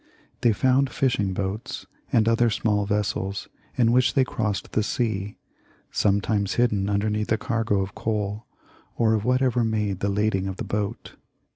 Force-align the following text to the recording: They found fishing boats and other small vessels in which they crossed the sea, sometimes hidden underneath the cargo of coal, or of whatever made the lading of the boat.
They 0.41 0.51
found 0.51 0.89
fishing 0.89 1.31
boats 1.31 1.85
and 2.11 2.27
other 2.27 2.49
small 2.49 2.87
vessels 2.87 3.49
in 3.77 3.91
which 3.91 4.15
they 4.15 4.23
crossed 4.23 4.71
the 4.71 4.81
sea, 4.81 5.37
sometimes 5.91 6.55
hidden 6.55 6.89
underneath 6.89 7.27
the 7.27 7.37
cargo 7.37 7.81
of 7.81 7.93
coal, 7.93 8.47
or 8.97 9.13
of 9.13 9.25
whatever 9.25 9.63
made 9.63 9.99
the 9.99 10.09
lading 10.09 10.47
of 10.47 10.57
the 10.57 10.63
boat. 10.63 11.17